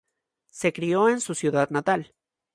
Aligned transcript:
Se 0.49 0.73
crio 0.73 1.09
en 1.09 1.21
su 1.21 1.35
ciudad 1.35 1.69
natal. 1.69 2.15